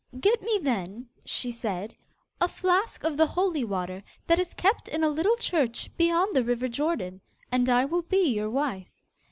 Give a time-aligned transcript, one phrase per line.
[0.19, 1.93] 'Get me, then,' she said,
[2.39, 6.43] 'a flask of the holy water that is kept in a little church beyond the
[6.43, 8.89] river Jordan, and I will be your wife.